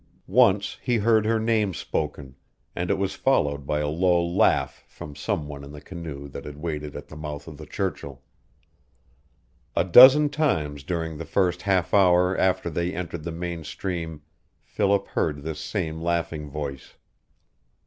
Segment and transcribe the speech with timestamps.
[0.25, 2.35] Once he heard her name spoken,
[2.75, 6.43] and it was followed by a low laugh from some one in the canoe that
[6.43, 8.23] had waited at the mouth of the Churchill.
[9.75, 14.23] A dozen times during the first half hour after they entered the main stream
[14.63, 16.95] Philip heard this same laughing voice.